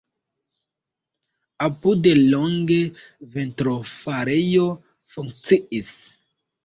[1.65, 2.79] Apude longe
[3.35, 4.67] vitrofarejo
[5.17, 5.97] funkciis.